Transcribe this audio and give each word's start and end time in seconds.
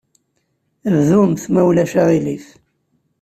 Bdumt, 0.95 1.43
ma 1.53 1.61
ulac 1.69 1.93
aɣilif. 2.01 2.45